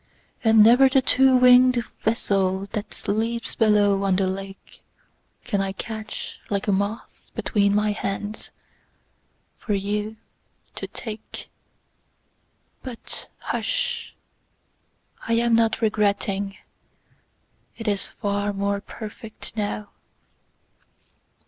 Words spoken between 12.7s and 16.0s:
But hush, I am not